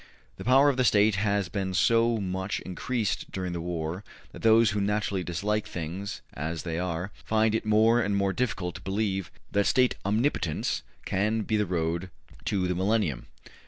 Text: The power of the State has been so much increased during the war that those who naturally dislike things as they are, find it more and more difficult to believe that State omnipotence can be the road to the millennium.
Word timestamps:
The 0.37 0.43
power 0.43 0.67
of 0.67 0.77
the 0.77 0.83
State 0.83 1.17
has 1.17 1.47
been 1.47 1.75
so 1.75 2.17
much 2.17 2.59
increased 2.61 3.31
during 3.31 3.53
the 3.53 3.61
war 3.61 4.03
that 4.31 4.41
those 4.41 4.71
who 4.71 4.81
naturally 4.81 5.23
dislike 5.23 5.67
things 5.67 6.23
as 6.33 6.63
they 6.63 6.79
are, 6.79 7.11
find 7.23 7.53
it 7.53 7.67
more 7.67 7.99
and 8.01 8.17
more 8.17 8.33
difficult 8.33 8.73
to 8.73 8.81
believe 8.81 9.29
that 9.51 9.67
State 9.67 9.93
omnipotence 10.03 10.81
can 11.05 11.41
be 11.43 11.55
the 11.55 11.67
road 11.67 12.09
to 12.45 12.67
the 12.67 12.73
millennium. 12.73 13.27